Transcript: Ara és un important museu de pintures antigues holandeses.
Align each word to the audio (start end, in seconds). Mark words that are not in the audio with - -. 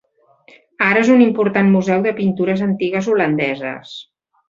Ara 0.85 1.01
és 1.05 1.11
un 1.17 1.21
important 1.27 1.71
museu 1.75 2.03
de 2.09 2.17
pintures 2.23 2.67
antigues 2.71 3.15
holandeses. 3.15 3.97